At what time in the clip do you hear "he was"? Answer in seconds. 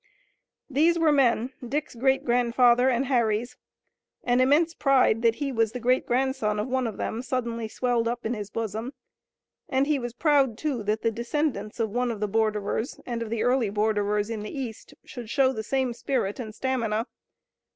5.35-5.73, 9.85-10.13